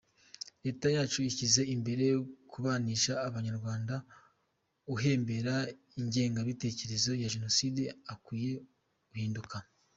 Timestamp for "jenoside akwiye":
7.33-8.53